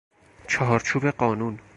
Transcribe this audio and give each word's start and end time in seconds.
چارچوب 0.47 1.09
قانون 1.09 1.59